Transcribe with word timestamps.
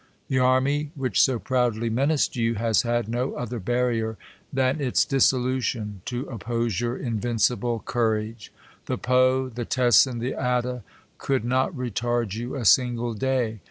The 0.29 0.39
army, 0.39 0.89
which 0.95 1.21
so 1.21 1.37
proudly 1.37 1.87
menaced 1.91 2.35
you, 2.35 2.55
has 2.55 2.81
had 2.81 3.07
no 3.07 3.35
other 3.35 3.59
barrier 3.59 4.17
than 4.51 4.81
its 4.81 5.05
dissolution 5.05 6.01
to 6.05 6.23
oppose 6.23 6.81
your 6.81 6.97
in 6.97 7.19
vincible 7.19 7.83
courage. 7.85 8.51
The 8.87 8.97
Po, 8.97 9.47
the 9.49 9.63
Tessen, 9.63 10.17
the 10.17 10.33
Adda, 10.33 10.83
could 11.19 11.45
not 11.45 11.73
retard 11.75 12.33
you 12.33 12.55
a 12.55 12.65
.single 12.65 13.13
day. 13.13 13.59